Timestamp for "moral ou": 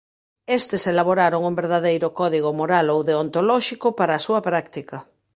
2.59-2.99